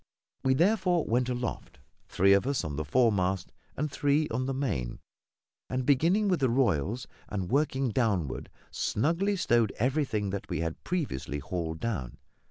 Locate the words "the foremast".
2.75-3.51